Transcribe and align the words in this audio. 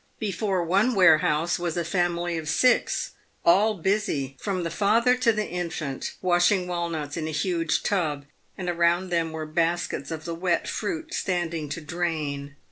Before 0.17 0.63
one 0.63 0.95
warehouse 0.95 1.59
was 1.59 1.77
a 1.77 1.85
family 1.85 2.35
of 2.35 2.49
six, 2.49 3.11
all 3.45 3.75
busy, 3.75 4.35
from 4.41 4.63
the 4.63 4.71
father 4.71 5.15
to 5.17 5.31
the 5.31 5.47
infant, 5.47 6.15
washing 6.23 6.65
wal 6.65 6.89
nuts 6.89 7.17
in 7.17 7.27
a 7.27 7.31
huge 7.31 7.83
tub, 7.83 8.25
and 8.57 8.67
around 8.67 9.11
them 9.11 9.31
were 9.31 9.45
baskets 9.45 10.09
of 10.09 10.25
the 10.25 10.33
wet 10.33 10.67
fruit 10.67 11.13
standing 11.13 11.69
to 11.69 11.81
drain. 11.81 12.55